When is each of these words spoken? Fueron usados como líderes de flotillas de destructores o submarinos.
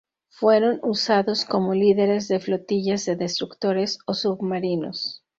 Fueron 0.29 0.79
usados 0.81 1.45
como 1.45 1.75
líderes 1.75 2.27
de 2.27 2.39
flotillas 2.39 3.05
de 3.05 3.15
destructores 3.15 3.99
o 4.07 4.15
submarinos. 4.15 5.23